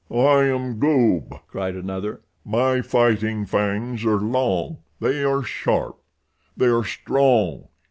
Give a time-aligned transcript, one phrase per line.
[0.09, 2.21] "I am Goob," cried another.
[2.43, 4.79] "My fighting fangs are long.
[4.99, 5.99] They are sharp.
[6.57, 7.67] They are strong.